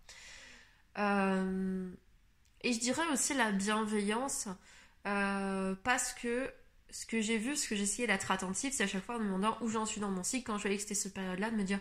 Euh, 0.98 1.90
et 2.62 2.72
je 2.72 2.80
dirais 2.80 3.06
aussi 3.12 3.34
la 3.34 3.52
bienveillance, 3.52 4.48
parce 5.04 6.12
que 6.12 6.52
ce 6.90 7.06
que 7.06 7.20
j'ai 7.20 7.38
vu, 7.38 7.56
ce 7.56 7.68
que 7.68 7.74
essayé 7.74 8.06
d'être 8.06 8.30
attentif, 8.30 8.74
c'est 8.74 8.84
à 8.84 8.86
chaque 8.86 9.04
fois 9.04 9.16
en 9.16 9.18
me 9.20 9.24
demandant 9.24 9.56
où 9.60 9.68
j'en 9.68 9.86
suis 9.86 10.00
dans 10.00 10.10
mon 10.10 10.22
cycle, 10.22 10.46
quand 10.46 10.56
je 10.58 10.62
voyais 10.62 10.76
que 10.76 10.82
c'était 10.82 10.94
cette 10.94 11.14
période-là, 11.14 11.50
de 11.50 11.56
me 11.56 11.64
dire, 11.64 11.80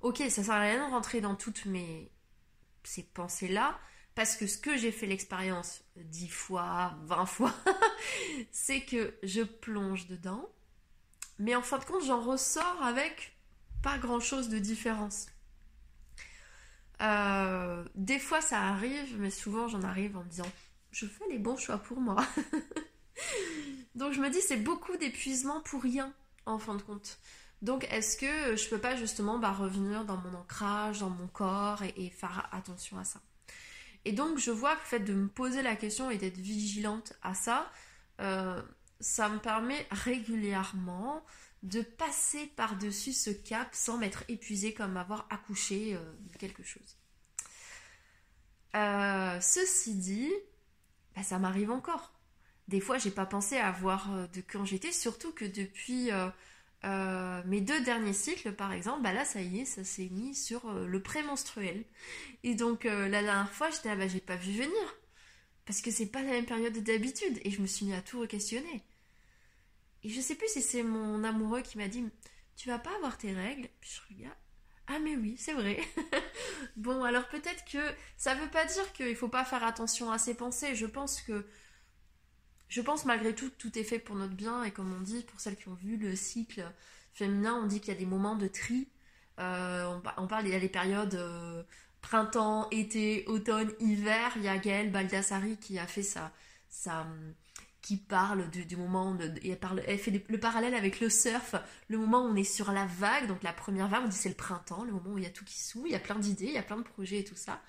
ok, 0.00 0.18
ça 0.28 0.42
sert 0.42 0.50
à 0.50 0.60
rien 0.60 0.86
de 0.86 0.90
rentrer 0.90 1.20
dans 1.20 1.34
toutes 1.34 1.66
mes 1.66 2.10
ces 2.84 3.02
pensées-là, 3.02 3.78
parce 4.18 4.34
que 4.34 4.48
ce 4.48 4.58
que 4.58 4.76
j'ai 4.76 4.90
fait 4.90 5.06
l'expérience 5.06 5.84
dix 5.94 6.26
fois, 6.26 6.96
vingt 7.04 7.24
fois, 7.24 7.54
c'est 8.50 8.80
que 8.80 9.14
je 9.22 9.42
plonge 9.42 10.08
dedans, 10.08 10.44
mais 11.38 11.54
en 11.54 11.62
fin 11.62 11.78
de 11.78 11.84
compte, 11.84 12.02
j'en 12.04 12.20
ressors 12.20 12.82
avec 12.82 13.36
pas 13.80 13.96
grand-chose 13.96 14.48
de 14.48 14.58
différence. 14.58 15.26
Euh, 17.00 17.84
des 17.94 18.18
fois, 18.18 18.40
ça 18.40 18.60
arrive, 18.60 19.20
mais 19.20 19.30
souvent, 19.30 19.68
j'en 19.68 19.82
arrive 19.82 20.16
en 20.16 20.24
me 20.24 20.28
disant, 20.28 20.50
je 20.90 21.06
fais 21.06 21.28
les 21.30 21.38
bons 21.38 21.56
choix 21.56 21.78
pour 21.78 22.00
moi. 22.00 22.26
Donc 23.94 24.14
je 24.14 24.20
me 24.20 24.30
dis 24.30 24.40
c'est 24.40 24.56
beaucoup 24.56 24.96
d'épuisement 24.96 25.60
pour 25.60 25.80
rien 25.80 26.12
en 26.44 26.58
fin 26.58 26.74
de 26.74 26.82
compte. 26.82 27.20
Donc 27.62 27.86
est-ce 27.92 28.16
que 28.16 28.56
je 28.56 28.68
peux 28.68 28.80
pas 28.80 28.96
justement 28.96 29.38
bah, 29.38 29.52
revenir 29.52 30.04
dans 30.04 30.16
mon 30.16 30.34
ancrage, 30.34 30.98
dans 30.98 31.10
mon 31.10 31.28
corps 31.28 31.84
et, 31.96 32.10
faire 32.10 32.48
attention 32.50 32.98
à 32.98 33.04
ça? 33.04 33.20
Et 34.04 34.12
donc 34.12 34.38
je 34.38 34.50
vois 34.50 34.74
que 34.76 34.80
le 34.80 34.86
fait 34.86 35.00
de 35.00 35.14
me 35.14 35.28
poser 35.28 35.62
la 35.62 35.76
question 35.76 36.10
et 36.10 36.18
d'être 36.18 36.38
vigilante 36.38 37.12
à 37.22 37.34
ça, 37.34 37.70
euh, 38.20 38.62
ça 39.00 39.28
me 39.28 39.38
permet 39.38 39.86
régulièrement 39.90 41.24
de 41.62 41.82
passer 41.82 42.46
par-dessus 42.56 43.12
ce 43.12 43.30
cap 43.30 43.68
sans 43.72 43.98
m'être 43.98 44.24
épuisée 44.28 44.74
comme 44.74 44.96
avoir 44.96 45.26
accouché 45.30 45.94
euh, 45.94 46.12
de 46.32 46.36
quelque 46.36 46.62
chose. 46.62 46.96
Euh, 48.76 49.40
ceci 49.40 49.94
dit, 49.94 50.32
bah, 51.16 51.22
ça 51.22 51.38
m'arrive 51.38 51.70
encore 51.70 52.18
des 52.68 52.80
fois, 52.80 52.98
j'ai 52.98 53.10
pas 53.10 53.26
pensé 53.26 53.56
à 53.56 53.72
voir 53.72 54.14
euh, 54.14 54.26
de 54.28 54.42
quand 54.42 54.64
j'étais, 54.64 54.92
surtout 54.92 55.32
que 55.32 55.46
depuis 55.46 56.10
euh, 56.84 57.18
euh, 57.38 57.42
mes 57.46 57.60
deux 57.60 57.80
derniers 57.82 58.12
cycles, 58.12 58.52
par 58.52 58.72
exemple, 58.72 59.02
bah 59.02 59.12
là, 59.12 59.24
ça 59.24 59.40
y 59.40 59.60
est, 59.60 59.64
ça 59.64 59.84
s'est 59.84 60.08
mis 60.10 60.34
sur 60.34 60.72
le 60.72 61.02
prémenstruel. 61.02 61.84
Et 62.42 62.54
donc, 62.54 62.84
la 62.84 63.22
dernière 63.22 63.52
fois, 63.52 63.70
j'étais 63.70 63.88
là, 63.88 63.96
bah, 63.96 64.08
j'ai 64.08 64.20
pas 64.20 64.36
vu 64.36 64.52
venir. 64.52 64.96
Parce 65.64 65.82
que 65.82 65.90
c'est 65.90 66.06
pas 66.06 66.22
la 66.22 66.32
même 66.32 66.46
période 66.46 66.76
d'habitude. 66.78 67.38
Et 67.44 67.50
je 67.50 67.60
me 67.60 67.66
suis 67.66 67.86
mis 67.86 67.94
à 67.94 68.00
tout 68.00 68.20
re-questionner. 68.20 68.82
Et 70.02 70.08
je 70.08 70.20
sais 70.20 70.34
plus 70.34 70.48
si 70.48 70.62
c'est 70.62 70.82
mon 70.82 71.24
amoureux 71.24 71.60
qui 71.60 71.76
m'a 71.76 71.88
dit 71.88 72.04
Tu 72.56 72.68
vas 72.68 72.78
pas 72.78 72.94
avoir 72.96 73.18
tes 73.18 73.32
règles? 73.32 73.68
Puis 73.80 73.90
je 73.90 74.14
regarde. 74.14 74.36
Ah 74.86 74.98
mais 75.00 75.16
oui, 75.16 75.36
c'est 75.36 75.52
vrai. 75.52 75.80
bon, 76.76 77.04
alors 77.04 77.28
peut-être 77.28 77.64
que 77.70 77.78
ça 78.16 78.34
veut 78.34 78.48
pas 78.48 78.64
dire 78.64 78.92
qu'il 78.94 79.14
faut 79.16 79.28
pas 79.28 79.44
faire 79.44 79.62
attention 79.64 80.10
à 80.10 80.18
ses 80.18 80.34
pensées. 80.34 80.74
Je 80.74 80.86
pense 80.86 81.20
que 81.20 81.46
je 82.68 82.80
pense 82.80 83.04
malgré 83.04 83.34
tout, 83.34 83.50
tout 83.50 83.78
est 83.78 83.84
fait 83.84 83.98
pour 83.98 84.16
notre 84.16 84.34
bien 84.34 84.64
et 84.64 84.70
comme 84.70 84.92
on 84.92 85.00
dit, 85.00 85.22
pour 85.22 85.40
celles 85.40 85.56
qui 85.56 85.68
ont 85.68 85.74
vu 85.74 85.96
le 85.96 86.14
cycle 86.16 86.64
féminin, 87.14 87.58
on 87.62 87.66
dit 87.66 87.80
qu'il 87.80 87.92
y 87.92 87.96
a 87.96 87.98
des 87.98 88.06
moments 88.06 88.36
de 88.36 88.46
tri. 88.46 88.88
Euh, 89.38 89.98
on, 90.16 90.26
parle, 90.26 90.46
il 90.46 90.52
y 90.52 90.54
a 90.54 90.58
les 90.58 90.68
périodes 90.68 91.14
euh, 91.14 91.62
printemps, 92.00 92.68
été, 92.70 93.24
automne, 93.26 93.72
hiver. 93.80 94.32
Il 94.36 94.42
y 94.42 94.48
a 94.48 94.58
Gaëlle 94.58 94.90
Baldassari 94.90 95.56
qui 95.58 95.78
a 95.78 95.86
fait 95.86 96.02
ça 96.02 96.32
qui 97.88 97.96
parle 97.96 98.50
du, 98.50 98.76
moment, 98.76 99.16
parle, 99.60 99.82
elle 99.86 99.98
fait 99.98 100.22
le 100.28 100.38
parallèle 100.38 100.74
avec 100.74 101.00
le 101.00 101.08
surf, 101.08 101.54
le 101.88 101.96
moment 101.96 102.22
où 102.22 102.28
on 102.28 102.36
est 102.36 102.44
sur 102.44 102.70
la 102.70 102.84
vague, 102.84 103.26
donc 103.28 103.42
la 103.42 103.54
première 103.54 103.88
vague, 103.88 104.02
on 104.04 104.08
dit 104.08 104.16
c'est 104.16 104.28
le 104.28 104.34
printemps, 104.34 104.84
le 104.84 104.92
moment 104.92 105.12
où 105.12 105.18
il 105.18 105.24
y 105.24 105.26
a 105.26 105.30
tout 105.30 105.44
qui 105.44 105.58
s'ouvre, 105.58 105.86
il 105.86 105.92
y 105.92 105.96
a 105.96 106.00
plein 106.00 106.16
d'idées, 106.16 106.46
il 106.46 106.52
y 106.52 106.58
a 106.58 106.62
plein 106.62 106.76
de 106.76 106.82
projets 106.82 107.20
et 107.20 107.24
tout 107.24 107.34
ça. 107.34 107.62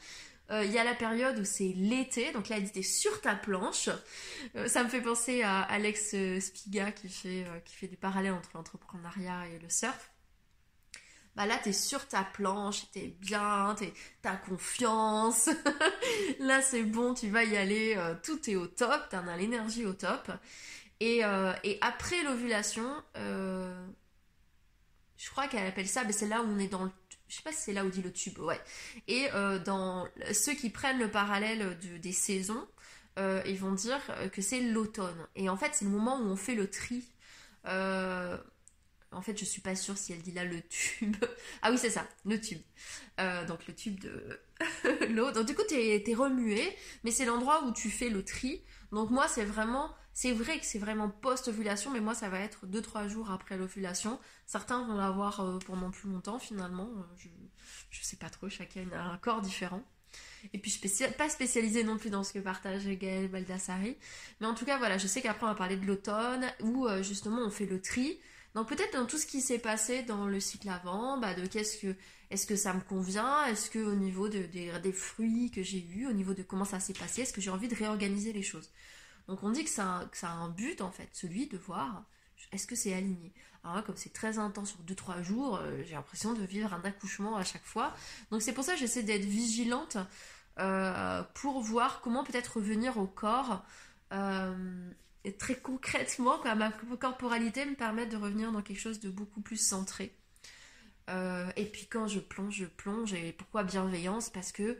Euh, 0.52 0.66
il 0.66 0.72
y 0.72 0.80
a 0.80 0.84
la 0.84 0.96
période 0.96 1.38
où 1.40 1.46
c'est 1.46 1.74
l'été, 1.76 2.32
donc 2.32 2.50
là, 2.50 2.58
es 2.58 2.82
sur 2.82 3.22
ta 3.22 3.36
planche. 3.36 3.90
Euh, 4.56 4.68
ça 4.68 4.84
me 4.84 4.90
fait 4.90 5.02
penser 5.02 5.44
à 5.44 5.62
Alex 5.62 6.16
Spiga 6.40 6.92
qui 6.92 7.10
fait, 7.10 7.46
qui 7.66 7.76
fait 7.76 7.88
des 7.88 7.96
parallèles 7.96 8.34
entre 8.34 8.50
l'entrepreneuriat 8.56 9.48
et 9.48 9.60
le 9.60 9.70
surf. 9.70 10.12
Bah 11.36 11.46
là, 11.46 11.60
es 11.66 11.72
sur 11.72 12.08
ta 12.08 12.24
planche, 12.24 12.90
t'es 12.92 13.16
bien, 13.20 13.76
t'as 14.22 14.36
confiance. 14.36 15.50
là, 16.40 16.62
c'est 16.62 16.84
bon, 16.84 17.14
tu 17.14 17.30
vas 17.30 17.44
y 17.44 17.56
aller, 17.56 17.96
tout 18.24 18.50
est 18.50 18.56
au 18.56 18.68
top, 18.68 19.08
t'en 19.10 19.28
as 19.28 19.38
l'énergie 19.38 19.86
au 19.86 19.94
top. 19.94 20.32
Et, 21.00 21.22
et 21.64 21.78
après 21.82 22.24
l'ovulation, 22.24 22.92
je 23.16 23.70
crois 25.30 25.48
qu'elle 25.48 25.68
appelle 25.68 25.88
ça, 25.88 26.02
c'est 26.12 26.28
là 26.28 26.42
où 26.42 26.46
on 26.46 26.60
est 26.60 26.68
dans 26.68 26.84
le 26.84 26.92
je 27.30 27.36
sais 27.36 27.44
pas 27.44 27.52
si 27.52 27.62
c'est 27.62 27.74
là 27.74 27.86
où 27.86 27.90
dit 27.90 28.02
le 28.02 28.12
tube, 28.12 28.40
ouais. 28.40 28.60
Et 29.08 29.28
euh, 29.34 29.60
dans 29.60 30.08
ceux 30.34 30.54
qui 30.54 30.70
prennent 30.70 31.00
le 31.00 31.10
parallèle 31.10 31.78
des 32.02 32.12
saisons, 32.12 32.68
euh, 33.20 33.42
ils 33.46 33.58
vont 33.58 33.72
dire 33.72 34.02
que 34.34 34.42
c'est 34.42 34.60
l'automne. 34.60 35.28
Et 35.36 35.48
en 35.48 35.56
fait, 35.56 35.72
c'est 35.74 35.86
le 35.86 35.92
moment 35.92 36.18
où 36.20 36.24
on 36.24 36.36
fait 36.36 36.56
le 36.56 36.70
tri. 36.70 37.04
Euh, 37.68 38.36
en 39.12 39.22
fait, 39.22 39.38
je 39.38 39.46
suis 39.46 39.62
pas 39.62 39.76
sûre 39.76 39.98
si 39.98 40.12
elle 40.12 40.22
dit 40.24 40.32
là 40.32 40.44
le 40.44 40.60
tube. 40.62 41.16
ah 41.62 41.72
oui, 41.72 41.78
c'est 41.78 41.92
ça, 41.92 42.08
le 42.26 42.42
tube. 42.42 42.62
donc 43.48 43.68
le 43.68 43.76
tube 43.76 44.00
de 44.00 44.40
l'eau. 45.10 45.32
Donc 45.32 45.46
du 45.46 45.54
coup, 45.54 45.64
tu 45.68 45.76
es 45.76 46.16
remué, 46.16 46.76
mais 47.04 47.12
c'est 47.12 47.26
l'endroit 47.26 47.64
où 47.64 47.72
tu 47.72 47.92
fais 47.92 48.10
le 48.10 48.26
tri. 48.26 48.64
Donc 48.92 49.12
moi, 49.12 49.28
c'est 49.28 49.46
vraiment 49.46 49.94
c'est 50.22 50.34
vrai 50.34 50.60
que 50.60 50.66
c'est 50.66 50.80
vraiment 50.80 51.08
post-ovulation, 51.08 51.92
mais 51.92 52.02
moi 52.02 52.14
ça 52.14 52.28
va 52.28 52.42
être 52.42 52.68
2-3 52.68 53.08
jours 53.08 53.32
après 53.32 53.56
l'ovulation. 53.56 54.20
Certains 54.46 54.86
vont 54.86 54.98
l'avoir 54.98 55.40
euh, 55.40 55.60
pendant 55.60 55.92
plus 55.92 56.10
longtemps 56.10 56.40
finalement. 56.40 56.90
Euh, 56.98 57.04
je, 57.16 57.30
je 57.90 58.04
sais 58.04 58.18
pas 58.18 58.30
trop, 58.30 58.50
chacun 58.50 58.84
a 58.94 59.02
un 59.02 59.18
corps 59.18 59.40
différent. 59.40 59.82
Et 60.52 60.58
puis 60.58 60.72
je 60.72 61.08
pas 61.14 61.30
spécialisée 61.30 61.86
non 61.86 61.98
plus 61.98 62.10
dans 62.10 62.26
ce 62.26 62.34
que 62.34 62.40
partage 62.40 62.86
Gaël 62.86 63.30
Baldassari. 63.30 63.96
Mais 64.42 64.48
en 64.48 64.54
tout 64.56 64.66
cas 64.66 64.78
voilà, 64.78 64.98
je 64.98 65.08
sais 65.08 65.22
qu'après 65.22 65.46
on 65.46 65.50
va 65.52 65.56
parler 65.56 65.78
de 65.78 65.86
l'automne 65.86 66.46
où 66.64 66.86
euh, 66.86 67.02
justement 67.02 67.42
on 67.42 67.50
fait 67.50 67.66
le 67.66 67.82
tri. 67.82 68.20
Donc 68.56 68.68
peut-être 68.68 69.00
dans 69.00 69.06
tout 69.06 69.18
ce 69.18 69.26
qui 69.26 69.40
s'est 69.40 69.58
passé 69.60 70.04
dans 70.04 70.28
le 70.28 70.42
cycle 70.42 70.68
avant, 70.68 71.18
bah 71.18 71.34
de 71.34 71.46
qu'est-ce 71.46 71.78
que 71.78 71.96
est-ce 72.30 72.46
que 72.46 72.58
ça 72.58 72.74
me 72.74 72.82
convient, 72.82 73.46
est-ce 73.46 73.70
que 73.70 73.80
au 73.80 73.96
niveau 73.96 74.28
de, 74.28 74.40
des, 74.40 74.70
des 74.84 74.92
fruits 74.92 75.50
que 75.50 75.64
j'ai 75.64 75.82
eus, 75.82 76.08
au 76.08 76.14
niveau 76.14 76.34
de 76.34 76.44
comment 76.44 76.66
ça 76.66 76.82
s'est 76.82 76.92
passé, 76.92 77.22
est-ce 77.22 77.32
que 77.32 77.40
j'ai 77.40 77.52
envie 77.52 77.70
de 77.70 77.76
réorganiser 77.76 78.34
les 78.34 78.44
choses? 78.44 78.70
Donc 79.30 79.44
on 79.44 79.52
dit 79.52 79.64
que 79.64 79.70
ça, 79.70 80.10
a 80.24 80.28
un 80.28 80.50
but 80.50 80.82
en 80.82 80.92
fait, 80.92 81.08
celui 81.14 81.46
de 81.48 81.56
voir 81.56 82.04
est-ce 82.52 82.66
que 82.66 82.76
c'est 82.76 82.94
aligné? 82.94 83.32
Alors 83.64 83.76
là, 83.76 83.84
comme 83.84 83.96
c'est 83.96 84.12
très 84.12 84.40
intense 84.40 84.70
sur 84.70 84.80
2-3 84.80 85.22
jours, 85.22 85.58
euh, 85.58 85.84
j'ai 85.86 85.94
l'impression 85.94 86.34
de 86.34 86.44
vivre 86.44 86.74
un 86.74 86.82
accouchement 86.84 87.38
à 87.38 87.44
chaque 87.44 87.64
fois. 87.64 87.94
Donc 88.32 88.42
c'est 88.42 88.54
pour 88.54 88.64
ça 88.64 88.74
que 88.74 88.80
j'essaie 88.80 89.04
d'être 89.04 89.26
vigilante 89.26 89.98
euh, 90.58 91.22
pour 91.36 91.62
voir 91.62 92.02
comment 92.02 92.24
peut-être 92.24 92.58
revenir 92.58 92.98
au 92.98 93.06
corps. 93.06 93.64
Euh, 94.14 94.90
et 95.26 95.34
très 95.34 95.60
concrètement, 95.60 96.40
quoi, 96.40 96.56
ma 96.56 96.72
corporalité 97.00 97.66
me 97.66 97.76
permet 97.76 98.08
de 98.08 98.18
revenir 98.18 98.52
dans 98.52 98.64
quelque 98.64 98.80
chose 98.80 99.00
de 99.00 99.12
beaucoup 99.12 99.42
plus 99.42 99.58
centré. 99.58 100.16
et 101.56 101.66
puis 101.66 101.86
quand 101.86 102.08
je 102.08 102.20
plonge, 102.20 102.56
je 102.56 102.66
plonge. 102.66 103.14
Et 103.14 103.34
pourquoi 103.34 103.64
bienveillance? 103.64 104.32
Parce 104.32 104.52
que 104.52 104.80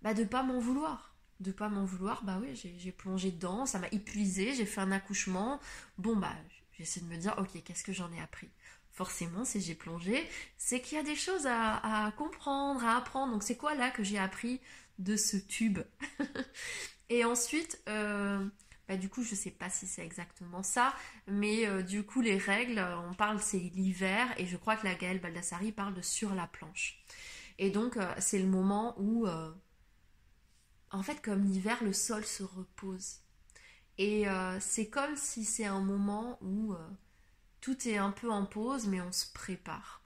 bah, 0.00 0.14
de 0.14 0.24
pas 0.24 0.42
m'en 0.42 0.60
vouloir 0.60 1.11
de 1.42 1.52
pas 1.52 1.68
m'en 1.68 1.84
vouloir, 1.84 2.22
bah 2.24 2.38
oui, 2.40 2.54
j'ai 2.54 2.92
plongé 2.92 3.30
dedans, 3.30 3.66
ça 3.66 3.78
m'a 3.78 3.88
épuisé, 3.88 4.54
j'ai 4.54 4.66
fait 4.66 4.80
un 4.80 4.92
accouchement. 4.92 5.60
Bon, 5.98 6.16
bah, 6.16 6.34
j'essaie 6.72 7.00
de 7.00 7.06
me 7.06 7.16
dire, 7.16 7.34
ok, 7.38 7.62
qu'est-ce 7.64 7.84
que 7.84 7.92
j'en 7.92 8.10
ai 8.12 8.20
appris? 8.20 8.48
Forcément, 8.92 9.44
si 9.44 9.60
j'ai 9.60 9.74
plongé, 9.74 10.28
c'est 10.56 10.80
qu'il 10.80 10.96
y 10.98 11.00
a 11.00 11.04
des 11.04 11.16
choses 11.16 11.46
à, 11.46 12.12
comprendre, 12.16 12.84
à 12.84 12.96
apprendre. 12.96 13.32
Donc, 13.32 13.42
c'est 13.42 13.56
quoi 13.56 13.74
là 13.74 13.90
que 13.90 14.04
j'ai 14.04 14.18
appris 14.18 14.60
de 14.98 15.16
ce 15.16 15.36
tube 15.36 15.80
Et 17.08 17.24
ensuite, 17.24 17.82
euh, 17.88 18.46
bah, 18.88 18.96
du 18.96 19.08
coup, 19.08 19.22
je 19.22 19.34
sais 19.34 19.50
pas 19.50 19.70
si 19.70 19.86
c'est 19.86 20.04
exactement 20.04 20.62
ça, 20.62 20.94
mais 21.26 21.66
euh, 21.66 21.82
du 21.82 22.04
coup, 22.04 22.20
les 22.20 22.38
règles, 22.38 22.84
on 23.10 23.14
parle, 23.14 23.40
c'est 23.40 23.58
l'hiver, 23.58 24.26
et 24.38 24.46
je 24.46 24.56
crois 24.56 24.76
que 24.76 24.86
la 24.86 24.94
Gaëlle 24.94 25.20
Baldassari 25.20 25.72
parle 25.72 25.94
de 25.94 26.02
sur 26.02 26.34
la 26.34 26.46
planche. 26.46 27.02
Et 27.58 27.70
donc, 27.70 27.96
euh, 27.96 28.14
c'est 28.18 28.38
le 28.38 28.46
moment 28.46 28.94
où 28.98 29.26
en 30.92 31.02
fait, 31.02 31.20
comme 31.22 31.44
l'hiver, 31.44 31.82
le 31.82 31.92
sol 31.92 32.24
se 32.24 32.42
repose. 32.42 33.16
Et 33.98 34.28
euh, 34.28 34.58
c'est 34.60 34.88
comme 34.88 35.16
si 35.16 35.44
c'est 35.44 35.64
un 35.64 35.80
moment 35.80 36.38
où 36.42 36.72
euh, 36.72 36.88
tout 37.60 37.88
est 37.88 37.96
un 37.96 38.10
peu 38.10 38.30
en 38.30 38.44
pause, 38.44 38.86
mais 38.86 39.00
on 39.00 39.12
se 39.12 39.26
prépare. 39.32 40.02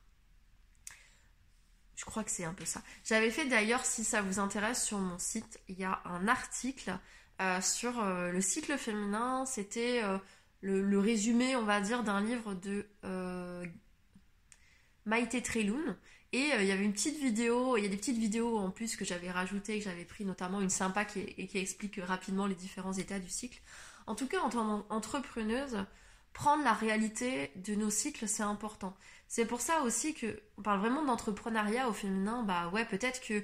Je 1.97 2.05
crois 2.05 2.25
que 2.25 2.31
c'est 2.31 2.45
un 2.45 2.55
peu 2.55 2.65
ça. 2.65 2.83
J'avais 3.05 3.31
fait 3.31 3.47
d'ailleurs, 3.47 3.85
si 3.85 4.05
ça 4.05 4.23
vous 4.23 4.39
intéresse, 4.39 4.85
sur 4.85 4.99
mon 4.99 5.19
site, 5.19 5.61
il 5.69 5.79
y 5.79 5.85
a 5.85 6.03
un 6.05 6.29
article 6.29 6.97
euh, 7.41 7.61
sur 7.61 8.05
le 8.05 8.41
cycle 8.41 8.77
féminin. 8.77 9.47
C'était 9.47 10.03
le, 10.61 10.99
résumé, 10.99 11.57
on 11.57 11.65
va 11.65 11.81
dire, 11.81 12.05
d'un 12.05 12.21
livre 12.21 12.55
de 12.55 12.87
Maïté 15.07 15.43
Treloun. 15.43 15.97
Et 16.37 16.53
euh, 16.53 16.61
il 16.61 16.69
y 16.69 16.73
avait 16.73 16.85
une 16.85 16.93
petite 16.93 17.19
vidéo, 17.19 17.79
il 17.79 17.85
y 17.85 17.87
a 17.87 17.89
des 17.89 17.97
petites 17.97 18.19
vidéos 18.19 18.59
en 18.59 18.71
plus 18.71 18.95
que 18.95 19.07
j'avais 19.07 19.31
rajoutées, 19.31 19.79
que 19.79 19.85
j'avais 19.85 20.05
pris 20.05 20.27
notamment 20.27 20.61
une 20.61 20.69
sympa 20.69 21.07
qui, 21.07 21.35
explique 21.55 21.99
rapidement 22.03 22.45
les 22.45 22.55
différents 22.55 22.93
états 22.93 23.19
du 23.19 23.31
cycle. 23.31 23.59
En 24.07 24.15
tout 24.15 24.27
cas, 24.27 24.41
en 24.41 24.51
tant 24.51 24.83
qu'entrepreneuse, 24.83 25.79
prendre 26.35 26.63
la 26.63 26.75
réalité 26.75 27.53
de 27.57 27.75
nos 27.75 27.89
cycles, 27.89 28.29
c'est 28.29 28.43
important. 28.43 28.95
C'est 29.29 29.47
pour 29.47 29.63
ça 29.63 29.81
aussi 29.81 30.13
que 30.13 30.39
on 30.59 30.63
parle 30.63 30.81
vraiment 30.81 31.03
d'entrepreneuriat 31.03 31.89
au 31.89 31.95
féminin. 31.95 32.43
Bah 32.43 32.69
ouais, 32.69 32.85
peut-être 32.85 33.23
que 33.23 33.43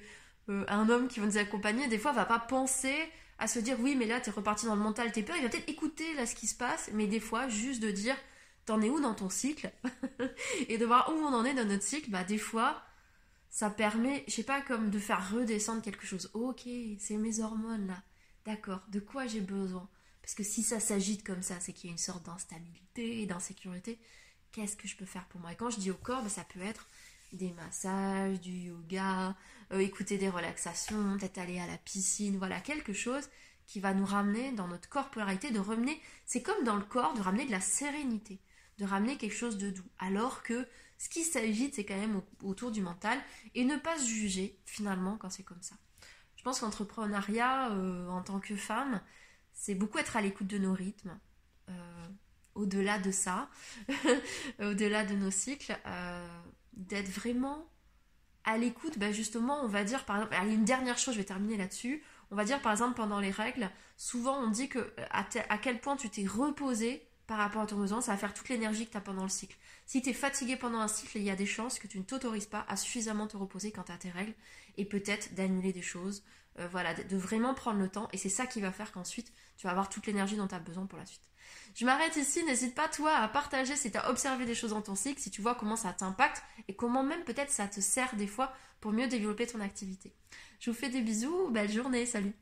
euh, 0.51 0.67
un 0.69 0.91
homme 0.91 1.09
qui 1.09 1.21
va 1.21 1.25
nous 1.25 1.39
accompagner, 1.39 1.89
des 1.89 1.99
fois, 1.99 2.13
va 2.13 2.27
pas 2.27 2.41
penser 2.41 2.95
à 3.39 3.49
se 3.49 3.59
dire 3.59 3.79
oui, 3.81 3.97
mais 3.97 4.05
là, 4.05 4.21
t'es 4.21 4.31
reparti 4.31 4.67
dans 4.67 4.77
le 4.77 4.83
mental, 4.83 5.11
t'es 5.13 5.23
peur. 5.23 5.37
Il 5.37 5.43
va 5.43 5.49
peut-être 5.49 5.71
écouter 5.71 6.13
là 6.13 6.27
ce 6.27 6.35
qui 6.35 6.47
se 6.47 6.55
passe, 6.55 6.91
mais 6.93 7.07
des 7.07 7.21
fois, 7.21 7.49
juste 7.49 7.83
de 7.83 7.91
dire 7.91 8.17
t'en 8.65 8.81
es 8.81 8.91
où 8.91 9.01
dans 9.01 9.15
ton 9.15 9.31
cycle 9.31 9.73
et 10.69 10.79
de 10.79 10.87
voir 10.87 11.13
où 11.13 11.19
on 11.19 11.33
en 11.35 11.45
est 11.45 11.55
dans 11.55 11.65
notre 11.65 11.83
cycle, 11.83 12.11
bah 12.11 12.25
des 12.25 12.39
fois 12.39 12.83
ça 13.51 13.69
permet, 13.69 14.25
je 14.29 14.33
sais 14.33 14.45
pas, 14.45 14.63
comme 14.63 14.89
de 14.89 14.99
faire 14.99 15.31
redescendre 15.31 15.83
quelque 15.83 16.07
chose. 16.07 16.31
ok, 16.33 16.63
c'est 16.99 17.17
mes 17.17 17.41
hormones 17.41 17.87
là. 17.87 18.03
D'accord, 18.47 18.81
de 18.89 18.99
quoi 18.99 19.27
j'ai 19.27 19.43
besoin? 19.43 19.89
Parce 20.23 20.35
que 20.35 20.43
si 20.43 20.63
ça 20.63 20.81
s'agite 20.81 21.23
comme 21.23 21.43
ça, 21.43 21.61
c'est 21.61 21.73
qu'il 21.73 21.89
y 21.89 21.91
a 21.91 21.93
une 21.93 21.99
sorte 21.99 22.25
d'instabilité 22.25 23.21
et 23.21 23.27
d'insécurité. 23.27 23.99
Qu'est-ce 24.53 24.77
que 24.77 24.89
je 24.89 24.97
peux 24.97 25.05
faire 25.05 25.27
pour 25.27 25.41
moi? 25.41 25.53
Et 25.53 25.57
quand 25.57 25.71
je 25.71 25.79
dis 25.79 25.91
au 25.91 25.97
corps, 25.97 26.23
bah, 26.23 26.29
ça 26.29 26.45
peut 26.45 26.63
être 26.63 26.89
des 27.33 27.53
massages, 27.53 28.41
du 28.41 28.53
yoga, 28.53 29.37
euh, 29.73 29.79
écouter 29.79 30.19
des 30.19 30.29
relaxations, 30.29 31.19
peut-être 31.19 31.39
aller 31.39 31.59
à 31.59 31.67
la 31.67 31.79
piscine, 31.79 32.39
voilà, 32.39 32.61
quelque 32.61 32.93
chose 32.93 33.29
qui 33.67 33.81
va 33.81 33.95
nous 33.95 34.05
ramener 34.05 34.53
dans 34.53 34.69
notre 34.69 34.89
corporalité, 34.89 35.51
de 35.51 35.59
ramener, 35.59 36.01
c'est 36.27 36.43
comme 36.43 36.65
dans 36.65 36.77
le 36.77 36.85
corps, 36.85 37.15
de 37.15 37.21
ramener 37.21 37.47
de 37.47 37.51
la 37.51 37.61
sérénité 37.61 38.41
de 38.83 38.87
ramener 38.87 39.17
quelque 39.17 39.37
chose 39.37 39.59
de 39.59 39.71
doux. 39.71 39.89
Alors 40.01 40.43
que 40.43 40.67
ce 40.99 41.09
qui 41.09 41.23
s'agite, 41.23 41.77
c'est 41.77 41.85
quand 41.85 41.97
même 41.97 42.21
autour 42.43 42.73
du 42.73 42.81
mental 42.81 43.19
et 43.55 43.65
ne 43.65 43.77
pas 43.77 43.97
se 43.97 44.07
juger 44.07 44.59
finalement 44.65 45.17
quand 45.17 45.31
c'est 45.31 45.45
comme 45.45 45.63
ça. 45.63 45.77
Je 46.37 46.43
pense 46.43 46.61
qu'entrepreneuriat 46.61 47.71
euh, 47.71 48.09
en 48.09 48.23
tant 48.23 48.41
que 48.41 48.57
femme, 48.57 49.01
c'est 49.53 49.77
beaucoup 49.77 49.99
être 49.99 50.17
à 50.17 50.21
l'écoute 50.21 50.49
de 50.49 50.59
nos 50.59 50.73
rythmes. 50.73 51.17
Euh, 51.69 52.09
au-delà 52.57 52.99
de 52.99 53.13
ça, 53.13 53.49
au-delà 54.61 55.05
de 55.05 55.15
nos 55.15 55.31
cycles, 55.31 55.79
euh, 55.87 56.43
d'être 56.73 57.09
vraiment 57.09 57.69
à 58.43 58.59
l'écoute, 58.59 58.99
ben 58.99 59.13
justement, 59.13 59.63
on 59.63 59.69
va 59.69 59.85
dire 59.85 60.05
par 60.05 60.17
exemple, 60.17 60.35
une 60.51 60.65
dernière 60.65 60.99
chose, 60.99 61.15
je 61.15 61.21
vais 61.21 61.25
terminer 61.25 61.57
là-dessus. 61.57 62.03
On 62.33 62.35
va 62.35 62.45
dire 62.45 62.61
par 62.61 62.73
exemple 62.73 62.95
pendant 62.95 63.21
les 63.21 63.31
règles, 63.31 63.71
souvent 63.97 64.41
on 64.41 64.49
dit 64.49 64.69
que 64.69 64.93
à 65.11 65.59
quel 65.59 65.81
point 65.81 65.97
tu 65.97 66.11
t'es 66.11 66.27
reposé 66.27 67.07
par 67.27 67.39
rapport 67.39 67.63
à 67.63 67.67
ton 67.67 67.77
besoin, 67.77 68.01
ça 68.01 68.13
va 68.13 68.19
faire 68.19 68.35
toute 68.35 68.49
l'énergie 68.49 68.87
que 68.87 68.93
tu 68.93 68.97
as 68.97 69.01
pendant 69.01 69.23
le 69.23 69.29
cycle. 69.29 69.57
Si 69.87 70.03
tu 70.03 70.11
es 70.11 70.13
fatigué 70.13 70.57
pendant 70.57 70.81
un 70.81 70.89
cycle, 70.89 71.19
il 71.19 71.25
y 71.25 71.31
a 71.31 71.37
des 71.37 71.47
chances 71.47 71.79
que 71.79 71.87
tu 71.87 71.99
ne 71.99 72.05
t'autorises 72.05 72.47
pas 72.47 72.65
à 72.69 72.77
suffisamment 72.77 73.27
te 73.27 73.37
reposer 73.37 73.71
quand 73.71 73.85
tu 73.85 73.93
as 73.93 73.97
tes 73.97 74.11
règles 74.11 74.35
et 74.77 74.85
peut-être 74.85 75.35
d'annuler 75.35 75.73
des 75.73 75.83
choses, 75.83 76.25
euh, 76.59 76.69
voilà, 76.69 76.95
de 76.95 77.17
vraiment 77.17 77.55
prendre 77.55 77.79
le 77.79 77.89
temps 77.89 78.09
et 78.13 78.19
c'est 78.19 78.29
ça 78.29 78.47
qui 78.47 78.61
va 78.61 78.73
faire 78.73 78.93
qu'ensuite 78.93 79.33
tu 79.57 79.67
vas 79.67 79.71
avoir 79.71 79.89
toute 79.89 80.07
l'énergie 80.07 80.37
dont 80.37 80.49
tu 80.49 80.55
as 80.55 80.61
besoin 80.61 80.87
pour 80.87 80.99
la 80.99 81.07
suite. 81.07 81.23
Je 81.75 81.85
m'arrête 81.85 82.17
ici, 82.17 82.45
n'hésite 82.45 82.75
pas 82.75 82.89
toi 82.89 83.15
à 83.17 83.29
partager 83.29 83.77
si 83.77 83.91
tu 83.91 83.99
as 83.99 84.11
observé 84.11 84.45
des 84.45 84.55
choses 84.55 84.71
dans 84.71 84.83
ton 84.83 84.95
cycle, 84.95 85.21
si 85.21 85.31
tu 85.31 85.41
vois 85.41 85.55
comment 85.55 85.77
ça 85.77 85.93
t'impacte 85.93 86.43
et 86.69 86.75
comment 86.75 87.03
même 87.03 87.25
peut-être 87.25 87.51
ça 87.51 87.67
te 87.67 87.81
sert 87.81 88.15
des 88.17 88.27
fois 88.27 88.53
pour 88.81 88.93
mieux 88.93 89.07
développer 89.07 89.47
ton 89.47 89.61
activité. 89.61 90.13
Je 90.61 90.71
vous 90.71 90.77
fais 90.77 90.91
des 90.91 91.01
bisous, 91.01 91.49
belle 91.51 91.71
journée, 91.71 92.05
salut 92.07 92.35